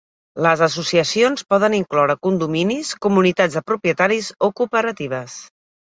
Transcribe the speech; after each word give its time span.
Les 0.43 0.61
associacions 0.67 1.43
poden 1.53 1.75
incloure 1.79 2.17
condominis, 2.29 2.95
comunitats 3.07 3.59
de 3.59 3.65
propietaris 3.73 4.31
o 4.49 4.51
cooperatives. 4.61 5.37